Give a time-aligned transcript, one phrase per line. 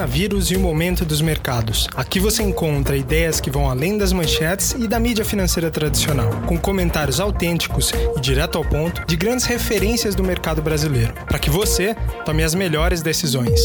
[0.00, 1.86] coronavírus e o momento dos mercados.
[1.94, 6.56] Aqui você encontra ideias que vão além das manchetes e da mídia financeira tradicional, com
[6.56, 11.94] comentários autênticos e direto ao ponto de grandes referências do mercado brasileiro, para que você
[12.24, 13.60] tome as melhores decisões.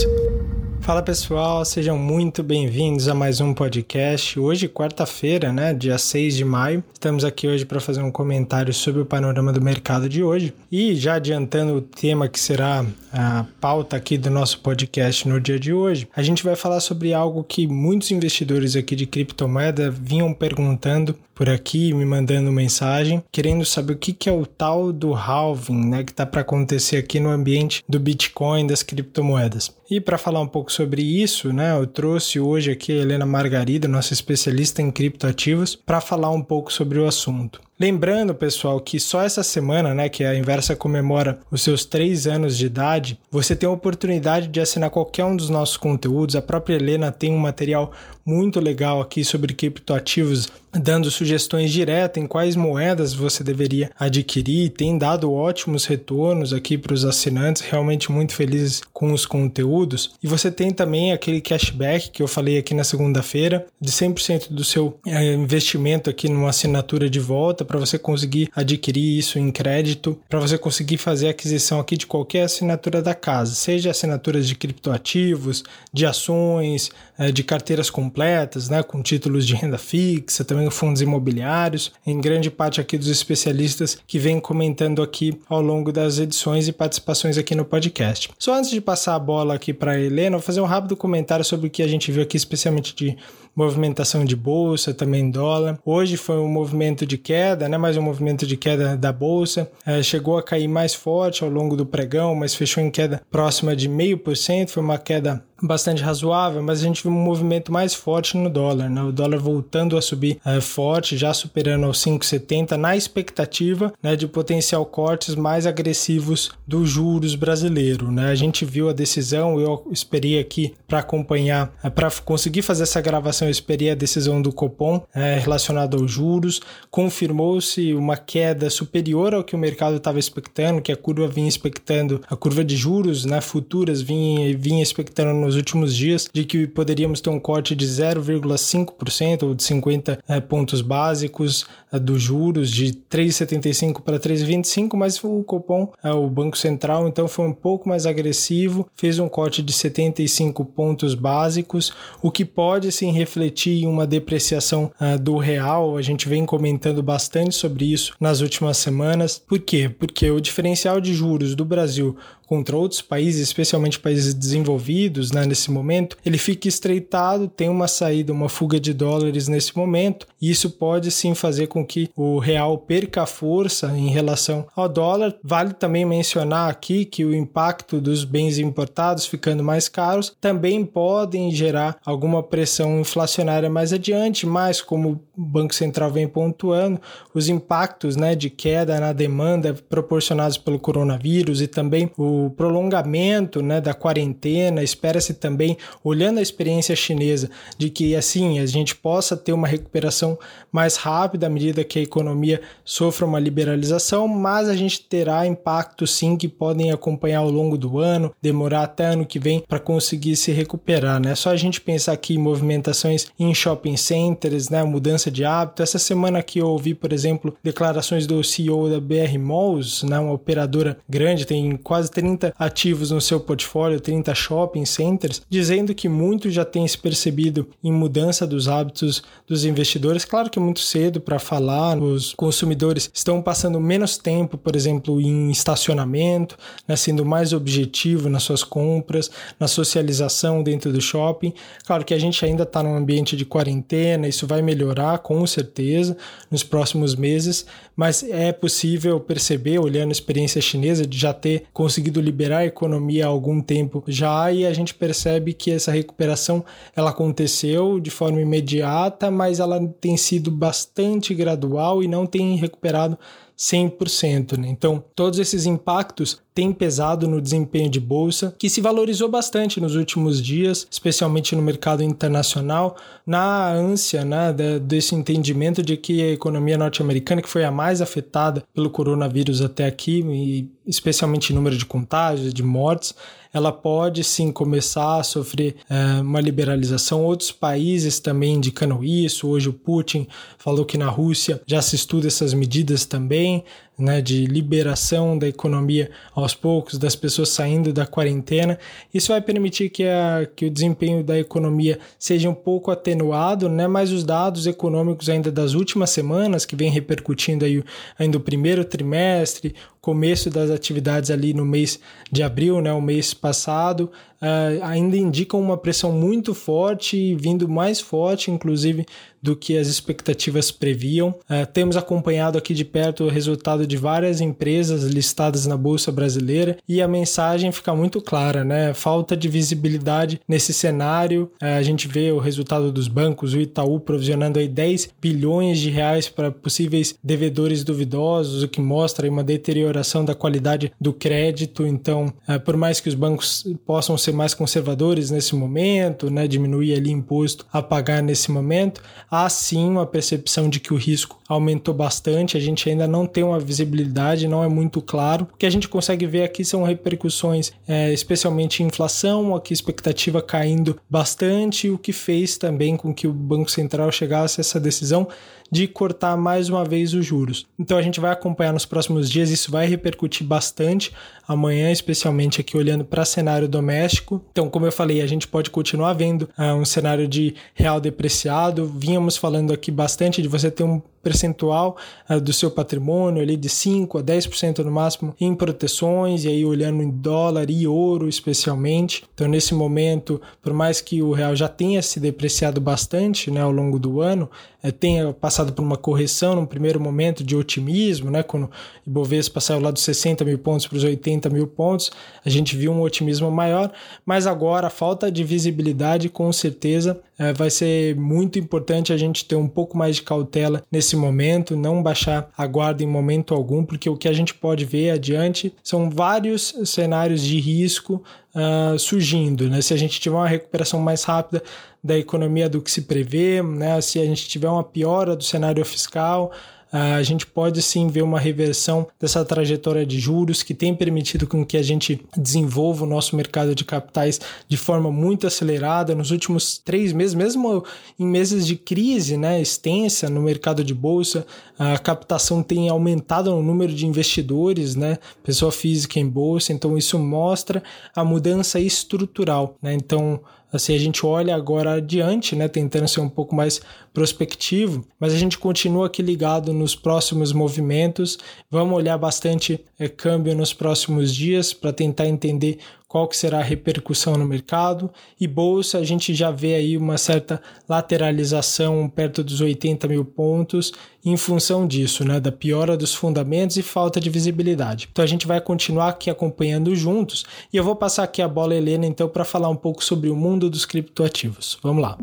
[0.85, 4.39] Fala pessoal, sejam muito bem-vindos a mais um podcast.
[4.39, 9.01] Hoje, quarta-feira, né, dia 6 de maio, estamos aqui hoje para fazer um comentário sobre
[9.01, 10.53] o panorama do mercado de hoje.
[10.71, 15.57] E já adiantando o tema que será a pauta aqui do nosso podcast no dia
[15.57, 20.35] de hoje, a gente vai falar sobre algo que muitos investidores aqui de criptomoeda vinham
[20.35, 25.89] perguntando por aqui, me mandando mensagem, querendo saber o que, é o tal do halving,
[25.89, 29.73] né, que está para acontecer aqui no ambiente do Bitcoin, das criptomoedas.
[29.89, 33.87] E para falar um pouco sobre isso, né, eu trouxe hoje aqui a Helena Margarida,
[33.87, 37.61] nossa especialista em criptoativos, para falar um pouco sobre o assunto.
[37.77, 42.57] Lembrando, pessoal, que só essa semana, né, que a Inversa comemora os seus três anos
[42.57, 46.37] de idade, você tem a oportunidade de assinar qualquer um dos nossos conteúdos.
[46.37, 47.91] A própria Helena tem um material
[48.25, 54.69] muito legal aqui sobre criptoativos, dando sugestões diretas em quais moedas você deveria adquirir.
[54.69, 60.15] Tem dado ótimos retornos aqui para os assinantes, realmente muito felizes com os conteúdos.
[60.23, 64.63] E você tem também aquele cashback que eu falei aqui na segunda-feira, de 100% do
[64.63, 70.17] seu eh, investimento aqui numa assinatura de volta para você conseguir adquirir isso em crédito,
[70.29, 75.63] para você conseguir fazer aquisição aqui de qualquer assinatura da casa, seja assinaturas de criptoativos,
[75.91, 81.91] de ações, eh, de carteiras completas, né, com títulos de renda fixa, também fundos imobiliários,
[82.05, 86.71] em grande parte aqui dos especialistas que vêm comentando aqui ao longo das edições e
[86.71, 88.29] participações aqui no podcast.
[88.37, 91.67] Só antes de passar a bola aqui para Helena, vou fazer um rápido comentário sobre
[91.67, 93.17] o que a gente viu aqui, especialmente de
[93.55, 95.79] movimentação de bolsa, também dólar.
[95.85, 97.77] Hoje foi um movimento de queda, né?
[97.77, 99.71] mais um movimento de queda da bolsa.
[99.85, 103.75] É, chegou a cair mais forte ao longo do pregão, mas fechou em queda próxima
[103.75, 104.69] de 0,5%.
[104.69, 108.89] Foi uma queda bastante razoável, mas a gente viu um movimento mais forte no dólar,
[108.89, 109.01] né?
[109.01, 114.27] O dólar voltando a subir é, forte, já superando os 5,70 na expectativa né, de
[114.27, 118.29] potencial cortes mais agressivos dos juros brasileiro, né?
[118.29, 123.01] A gente viu a decisão, eu esperei aqui para acompanhar, é, para conseguir fazer essa
[123.01, 126.61] gravação, eu esperei a decisão do Copom é, relacionada aos juros,
[126.91, 132.21] confirmou-se uma queda superior ao que o mercado estava expectando, que a curva vinha expectando,
[132.29, 137.21] a curva de juros, né, futuras vinha, vinha expectando nos últimos dias de que poderíamos
[137.21, 142.93] ter um corte de 0,5% ou de 50 é, pontos básicos é, dos juros de
[143.09, 148.05] 3,75 para 3,25, mas o Copom, é, o Banco Central, então foi um pouco mais
[148.05, 154.07] agressivo, fez um corte de 75 pontos básicos, o que pode sim refletir em uma
[154.07, 154.91] depreciação
[155.21, 155.97] do real.
[155.97, 159.37] A gente vem comentando bastante sobre isso nas últimas semanas.
[159.37, 159.89] Por quê?
[159.89, 165.71] Porque o diferencial de juros do Brasil contra outros países, especialmente países desenvolvidos, né, nesse
[165.71, 170.69] momento, ele fica estreitado, tem uma saída, uma fuga de dólares nesse momento, e isso
[170.69, 175.35] pode sim fazer com que o real perca força em relação ao dólar.
[175.43, 181.51] Vale também mencionar aqui que o impacto dos bens importados ficando mais caros também podem
[181.51, 186.99] gerar alguma pressão inflacionária mais adiante, mas como o Banco Central vem pontuando,
[187.33, 193.61] os impactos né, de queda na demanda proporcionados pelo coronavírus e também o o prolongamento
[193.61, 199.37] né, da quarentena, espera-se também, olhando a experiência chinesa, de que assim a gente possa
[199.37, 200.37] ter uma recuperação
[200.71, 206.15] mais rápida à medida que a economia sofra uma liberalização, mas a gente terá impactos
[206.15, 210.35] sim que podem acompanhar ao longo do ano, demorar até ano que vem para conseguir
[210.35, 211.19] se recuperar.
[211.19, 211.35] Né?
[211.35, 215.81] Só a gente pensar aqui em movimentações em shopping centers, né, mudança de hábito.
[215.81, 220.33] Essa semana aqui eu ouvi, por exemplo, declarações do CEO da BR Malls, né, uma
[220.33, 226.09] operadora grande, tem quase 30 30 ativos no seu portfólio, 30 shopping centers, dizendo que
[226.09, 230.25] muito já tem se percebido em mudança dos hábitos dos investidores.
[230.25, 235.21] Claro que é muito cedo para falar, os consumidores estão passando menos tempo, por exemplo,
[235.21, 241.53] em estacionamento, né, sendo mais objetivo nas suas compras, na socialização dentro do shopping.
[241.85, 246.17] Claro que a gente ainda está num ambiente de quarentena, isso vai melhorar com certeza
[246.49, 252.14] nos próximos meses, mas é possível perceber, olhando a experiência chinesa, de já ter conseguido
[252.15, 256.63] conseguido liberar a economia há algum tempo já e a gente percebe que essa recuperação
[256.95, 263.17] ela aconteceu de forma imediata, mas ela tem sido bastante gradual e não tem recuperado
[263.57, 264.57] 100%.
[264.57, 264.69] Né?
[264.69, 269.97] Então, todos esses impactos tem pesado no desempenho de bolsa, que se valorizou bastante nos
[269.97, 272.95] últimos dias, especialmente no mercado internacional,
[273.27, 278.63] na ânsia né, desse entendimento de que a economia norte-americana, que foi a mais afetada
[278.73, 283.13] pelo coronavírus até aqui, e especialmente número de contágios, de mortes,
[283.55, 287.23] ela pode sim começar a sofrer é, uma liberalização.
[287.23, 289.47] Outros países também indicando isso.
[289.47, 293.63] Hoje o Putin falou que na Rússia já se estuda essas medidas também
[293.97, 298.77] né, de liberação da economia aos poucos, das pessoas saindo da quarentena.
[299.13, 303.87] Isso vai permitir que, a, que o desempenho da economia seja um pouco atenuado, né,
[303.87, 307.83] mas os dados econômicos ainda das últimas semanas, que vem repercutindo aí
[308.19, 311.99] ainda o primeiro trimestre, começo das atividades ali no mês
[312.31, 317.99] de abril, né, o mês passado, uh, ainda indicam uma pressão muito forte, vindo mais
[317.99, 319.03] forte, inclusive,
[319.41, 321.29] do que as expectativas previam.
[321.49, 326.77] Uh, temos acompanhado aqui de perto o resultado de várias empresas listadas na Bolsa Brasileira
[326.87, 328.93] e a mensagem fica muito clara, né?
[328.93, 331.51] Falta de visibilidade nesse cenário.
[331.61, 335.89] Uh, a gente vê o resultado dos bancos, o Itaú provisionando aí 10 bilhões de
[335.89, 341.85] reais para possíveis devedores duvidosos, o que mostra uma deterioração da qualidade do crédito.
[341.85, 342.33] Então,
[342.63, 347.65] por mais que os bancos possam ser mais conservadores nesse momento, né, diminuir ali imposto
[347.71, 352.59] a pagar nesse momento, há sim uma percepção de que o risco aumentou bastante, a
[352.59, 355.47] gente ainda não tem uma visibilidade, não é muito claro.
[355.53, 360.99] O que a gente consegue ver aqui são repercussões, é, especialmente inflação, aqui expectativa caindo
[361.09, 365.27] bastante, o que fez também com que o Banco Central chegasse a essa decisão
[365.71, 367.65] de cortar mais uma vez os juros.
[367.77, 371.11] Então a gente vai acompanhar nos próximos dias, isso vai repercutir bastante
[371.47, 374.43] amanhã, especialmente aqui olhando para cenário doméstico.
[374.51, 378.85] Então, como eu falei, a gente pode continuar vendo uh, um cenário de real depreciado.
[378.85, 381.97] Vínhamos falando aqui bastante de você ter um percentual
[382.29, 386.63] uh, do seu patrimônio ali de 5 a 10% no máximo em proteções e aí
[386.63, 389.23] olhando em dólar e ouro especialmente.
[389.33, 393.71] Então nesse momento, por mais que o real já tenha se depreciado bastante, né, ao
[393.71, 394.47] longo do ano,
[394.83, 398.69] é, tenha passado por uma correção num primeiro momento de otimismo, né, quando o
[399.07, 402.11] Ibovespa saiu lá dos 60 mil pontos para os 80 mil pontos,
[402.45, 403.91] a gente viu um otimismo maior,
[404.23, 409.45] mas agora a falta de visibilidade com certeza é, vai ser muito importante a gente
[409.45, 413.83] ter um pouco mais de cautela nesse momento, não baixar a guarda em momento algum,
[413.83, 418.23] porque o que a gente pode ver adiante são vários cenários de risco
[418.55, 419.69] uh, surgindo.
[419.69, 419.81] Né?
[419.81, 421.61] Se a gente tiver uma recuperação mais rápida
[422.03, 423.99] da economia do que se prevê, né?
[423.99, 426.51] se a gente tiver uma piora do cenário fiscal,
[426.91, 431.65] a gente pode sim ver uma reversão dessa trajetória de juros que tem permitido com
[431.65, 436.77] que a gente desenvolva o nosso mercado de capitais de forma muito acelerada nos últimos
[436.77, 437.83] três meses, mesmo
[438.17, 441.45] em meses de crise né, extensa no mercado de bolsa,
[441.77, 447.19] a captação tem aumentado no número de investidores, né, pessoa física em bolsa, então isso
[447.19, 447.83] mostra
[448.15, 449.75] a mudança estrutural.
[449.81, 449.93] Né?
[449.93, 450.39] Então,
[450.75, 453.81] Assim, a gente olha agora adiante, né, tentando ser um pouco mais
[454.13, 458.37] prospectivo, mas a gente continua aqui ligado nos próximos movimentos.
[458.69, 463.63] Vamos olhar bastante é, câmbio nos próximos dias para tentar entender qual que será a
[463.63, 465.11] repercussão no mercado.
[465.39, 470.91] E bolsa, a gente já vê aí uma certa lateralização perto dos 80 mil pontos
[471.23, 475.07] em função disso, né, da piora dos fundamentos e falta de visibilidade.
[475.11, 478.75] Então a gente vai continuar aqui acompanhando juntos e eu vou passar aqui a bola
[478.75, 481.79] Helena então para falar um pouco sobre o mundo dos criptoativos.
[481.81, 482.17] Vamos lá.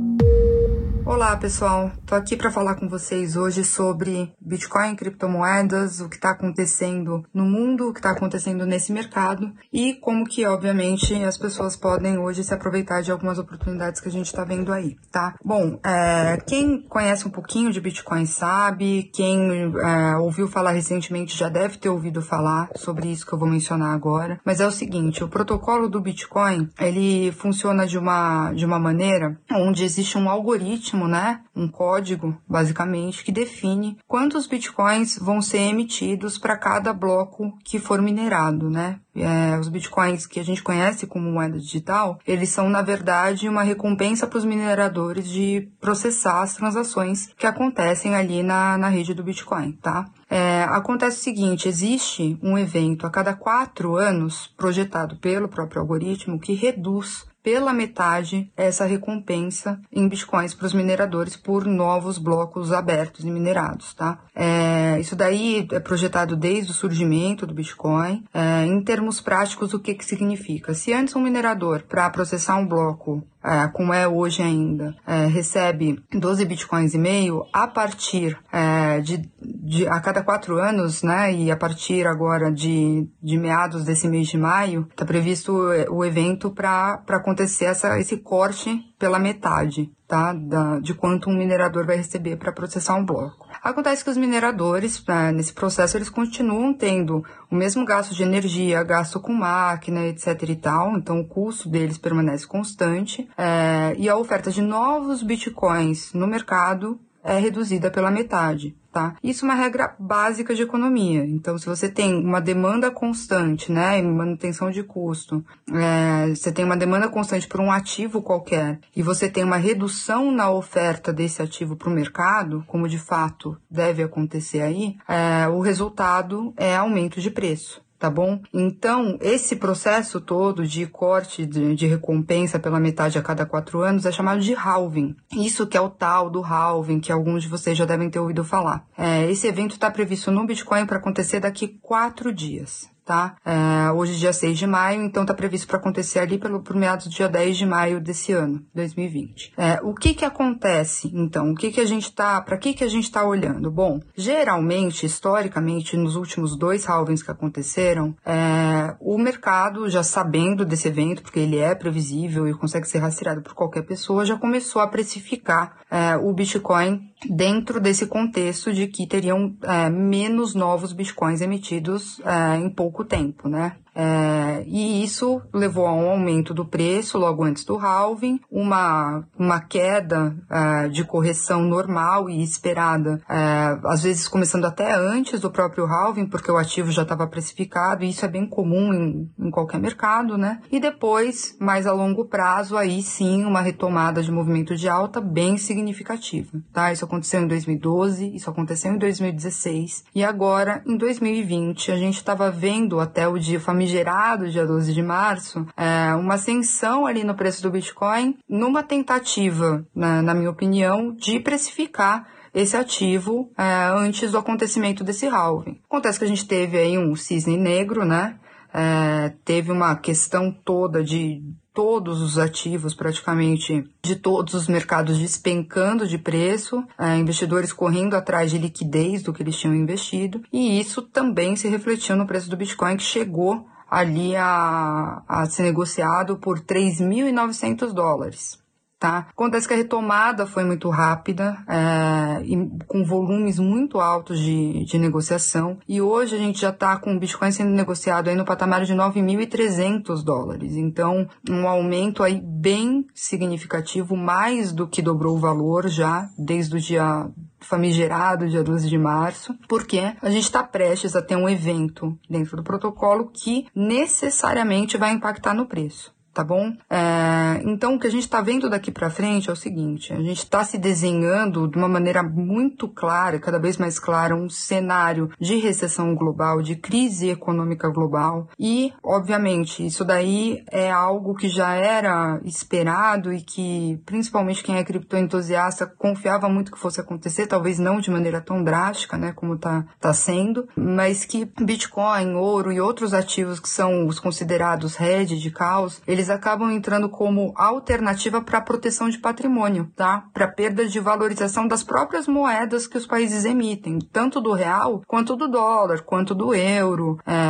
[1.13, 6.31] Olá pessoal, tô aqui para falar com vocês hoje sobre Bitcoin, criptomoedas, o que está
[6.31, 11.77] acontecendo no mundo, o que está acontecendo nesse mercado e como que, obviamente, as pessoas
[11.77, 15.35] podem hoje se aproveitar de algumas oportunidades que a gente está vendo aí, tá?
[15.45, 21.51] Bom, é, quem conhece um pouquinho de Bitcoin sabe, quem é, ouviu falar recentemente já
[21.51, 24.41] deve ter ouvido falar sobre isso que eu vou mencionar agora.
[24.47, 29.39] Mas é o seguinte, o protocolo do Bitcoin ele funciona de uma de uma maneira
[29.53, 31.41] onde existe um algoritmo algoritmo, né?
[31.55, 38.01] Um código, basicamente, que define quantos bitcoins vão ser emitidos para cada bloco que for
[38.01, 39.01] minerado, né?
[39.15, 43.63] É, os bitcoins que a gente conhece como moeda digital, eles são, na verdade, uma
[43.63, 49.23] recompensa para os mineradores de processar as transações que acontecem ali na, na rede do
[49.23, 50.07] Bitcoin, tá?
[50.31, 56.41] É, acontece o seguinte: existe um evento a cada quatro anos projetado pelo próprio algoritmo
[56.41, 63.25] que reduz pela metade essa recompensa em bitcoins para os mineradores por novos blocos abertos
[63.25, 64.19] e minerados, tá?
[64.35, 68.25] É, isso daí é projetado desde o surgimento do Bitcoin.
[68.33, 70.75] É, em termos práticos, o que, que significa?
[70.75, 76.03] Se antes um minerador, para processar um bloco, é, como é hoje ainda, é, recebe
[76.13, 81.33] 12 bitcoins e meio a partir é, de, de, a cada quatro anos, né?
[81.33, 85.53] E a partir agora de, de meados desse mês de maio, está previsto
[85.91, 90.33] o evento para acontecer essa, esse corte pela metade, tá?
[90.33, 93.42] Da, de quanto um minerador vai receber para processar um bloco.
[93.63, 98.83] Acontece que os mineradores, né, nesse processo, eles continuam tendo o mesmo gasto de energia,
[98.83, 104.17] gasto com máquina, etc e tal, então o custo deles permanece constante, é, e a
[104.17, 109.17] oferta de novos bitcoins no mercado é reduzida pela metade tá?
[109.23, 111.25] Isso é uma regra básica de economia.
[111.25, 116.65] Então, se você tem uma demanda constante, né, e manutenção de custo, é, você tem
[116.65, 121.41] uma demanda constante por um ativo qualquer e você tem uma redução na oferta desse
[121.41, 127.21] ativo para o mercado, como de fato deve acontecer aí, é, o resultado é aumento
[127.21, 128.41] de preço tá bom?
[128.53, 134.05] Então, esse processo todo de corte de, de, recompensa pela metade a cada quatro anos
[134.05, 135.15] é chamado de halving.
[135.33, 138.45] Isso que é o tal do halving, que alguns de vocês já devem ter ouvido
[138.45, 138.85] falar.
[138.99, 143.37] É, esse evento está previsto no Bitcoin para acontecer daqui quatro dias tá?
[143.45, 147.07] É, hoje, dia 6 de maio, então está previsto para acontecer ali pelo, por meados
[147.07, 149.53] do dia 10 de maio desse ano, 2020.
[149.57, 151.51] É, o que que acontece, então?
[151.51, 153.71] O que que a gente tá, para que que a gente está olhando?
[153.71, 160.89] Bom, geralmente, historicamente, nos últimos dois halvings que aconteceram, é, o mercado, já sabendo desse
[160.89, 164.87] evento, porque ele é previsível e consegue ser rastreado por qualquer pessoa, já começou a
[164.87, 172.21] precificar é, o Bitcoin dentro desse contexto de que teriam é, menos novos bitcoins emitidos
[172.21, 173.77] é, em pouco tempo, né?
[173.95, 179.61] É, e isso levou a um aumento do preço logo antes do halving, uma, uma
[179.61, 185.85] queda é, de correção normal e esperada, é, às vezes começando até antes do próprio
[185.85, 189.79] halving, porque o ativo já estava precificado, e isso é bem comum em, em qualquer
[189.79, 190.61] mercado, né?
[190.71, 195.59] E depois, mais a longo prazo, aí sim, uma retomada de movimento de alta bem
[195.59, 196.93] significativa, tá?
[196.93, 202.51] Isso aconteceu em 2012, isso aconteceu em 2016, e agora, em 2020, a gente estava
[202.51, 207.35] vendo até o dia familiar famigerado dia 12 de março, é, uma ascensão ali no
[207.35, 214.31] preço do Bitcoin, numa tentativa, na, na minha opinião, de precificar esse ativo é, antes
[214.31, 215.81] do acontecimento desse halving.
[215.85, 218.39] Acontece que a gente teve aí um cisne negro, né?
[218.73, 221.43] É, teve uma questão toda de
[221.75, 228.51] todos os ativos, praticamente, de todos os mercados despencando de preço, é, investidores correndo atrás
[228.51, 232.57] de liquidez do que eles tinham investido, e isso também se refletiu no preço do
[232.57, 238.59] Bitcoin, que chegou ali a, a ser negociado por 3.900 dólares.
[238.99, 239.27] Tá?
[239.31, 242.57] Acontece que a retomada foi muito rápida, é, e
[242.87, 247.19] com volumes muito altos de, de negociação, e hoje a gente já está com o
[247.19, 250.77] Bitcoin sendo negociado aí no patamar de 9.300 dólares.
[250.77, 256.81] Então, um aumento aí bem significativo, mais do que dobrou o valor já desde o
[256.81, 257.29] dia
[257.63, 262.57] famigerado dia 12 de março, porque a gente está prestes a ter um evento dentro
[262.57, 266.73] do protocolo que necessariamente vai impactar no preço tá bom?
[266.89, 270.21] É, então, o que a gente está vendo daqui para frente é o seguinte: a
[270.21, 275.31] gente está se desenhando de uma maneira muito clara, cada vez mais clara, um cenário
[275.39, 281.75] de recessão global, de crise econômica global, e, obviamente, isso daí é algo que já
[281.75, 288.01] era esperado e que, principalmente quem é criptoentusiasta, confiava muito que fosse acontecer, talvez não
[288.01, 293.15] de maneira tão drástica, né, como está tá sendo, mas que Bitcoin, ouro e outros
[293.15, 298.59] ativos que são os considerados hedge de caos, eles eles acabam entrando como alternativa para
[298.59, 300.25] a proteção de patrimônio, tá?
[300.33, 305.35] Para perda de valorização das próprias moedas que os países emitem, tanto do real quanto
[305.35, 307.19] do dólar, quanto do euro.
[307.27, 307.43] É...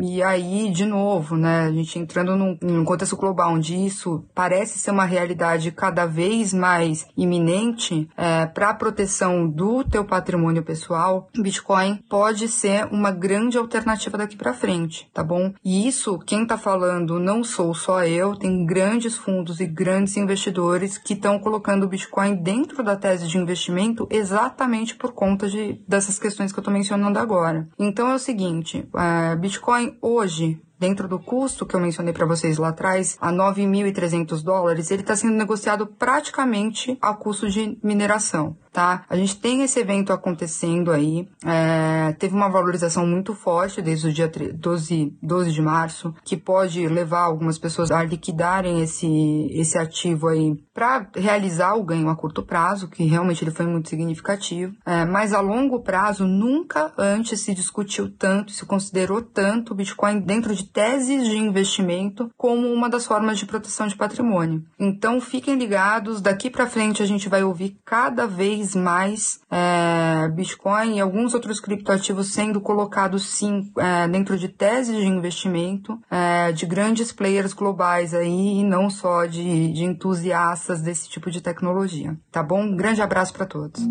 [0.00, 1.66] E aí, de novo, né?
[1.66, 6.54] A gente entrando num, num contexto global onde isso parece ser uma realidade cada vez
[6.54, 13.58] mais iminente é, para a proteção do teu patrimônio pessoal, Bitcoin pode ser uma grande
[13.58, 15.52] alternativa daqui para frente, tá bom?
[15.64, 20.96] E isso, quem tá falando não sou só eu, tem grandes fundos e grandes investidores
[20.96, 26.18] que estão colocando o Bitcoin dentro da tese de investimento exatamente por conta de, dessas
[26.18, 27.68] questões que eu estou mencionando agora.
[27.78, 32.58] Então é o seguinte, uh, Bitcoin hoje dentro do custo que eu mencionei para vocês
[32.58, 38.56] lá atrás, a 9.300 dólares, ele está sendo negociado praticamente ao custo de mineração.
[38.72, 39.04] Tá?
[39.08, 44.12] A gente tem esse evento acontecendo aí, é, teve uma valorização muito forte desde o
[44.12, 50.28] dia 12, 12 de março, que pode levar algumas pessoas a liquidarem esse, esse ativo
[50.28, 55.04] aí para realizar o ganho a curto prazo, que realmente ele foi muito significativo, é,
[55.04, 60.54] mas a longo prazo nunca antes se discutiu tanto, se considerou tanto o Bitcoin dentro
[60.54, 64.64] de teses de investimento como uma das formas de proteção de patrimônio.
[64.78, 70.96] Então fiquem ligados, daqui para frente a gente vai ouvir cada vez mais é, Bitcoin
[70.96, 76.64] e alguns outros criptoativos sendo colocados sim é, dentro de teses de investimento é, de
[76.66, 82.16] grandes players globais aí e não só de, de entusiastas desse tipo de tecnologia.
[82.30, 82.62] Tá bom?
[82.62, 83.82] Um grande abraço para todos.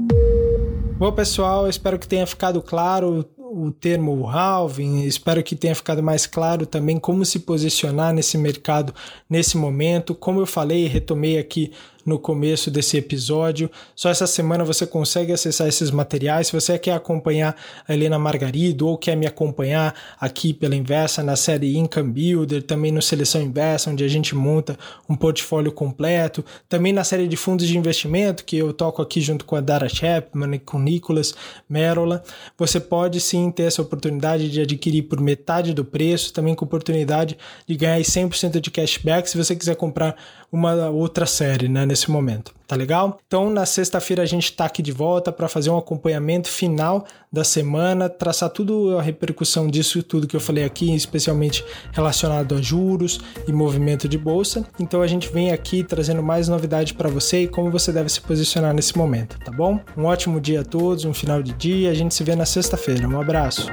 [0.97, 6.25] Bom, pessoal, espero que tenha ficado claro o termo halving, espero que tenha ficado mais
[6.25, 8.93] claro também como se posicionar nesse mercado
[9.29, 10.15] nesse momento.
[10.15, 11.73] Como eu falei e retomei aqui
[12.05, 13.69] no começo desse episódio.
[13.95, 16.47] Só essa semana você consegue acessar esses materiais.
[16.47, 17.55] Se você quer acompanhar
[17.87, 22.91] a Helena Margarido ou quer me acompanhar aqui pela Inversa na série Income Builder, também
[22.91, 24.77] no Seleção Inversa, onde a gente monta
[25.09, 29.45] um portfólio completo, também na série de fundos de investimento que eu toco aqui junto
[29.45, 31.33] com a Dara Chapman e com o Nicolas
[31.69, 32.23] Merola,
[32.57, 37.37] você pode sim ter essa oportunidade de adquirir por metade do preço, também com oportunidade
[37.67, 40.15] de ganhar 100% de cashback se você quiser comprar
[40.51, 42.53] uma outra série, né, nesse momento.
[42.65, 43.19] Tá legal?
[43.27, 47.43] Então, na sexta-feira a gente tá aqui de volta para fazer um acompanhamento final da
[47.43, 53.19] semana, traçar tudo a repercussão disso tudo que eu falei aqui, especialmente relacionado a juros
[53.45, 54.65] e movimento de bolsa.
[54.79, 58.21] Então, a gente vem aqui trazendo mais novidade para você e como você deve se
[58.21, 59.79] posicionar nesse momento, tá bom?
[59.97, 63.07] Um ótimo dia a todos, um final de dia, a gente se vê na sexta-feira.
[63.07, 63.67] Um abraço.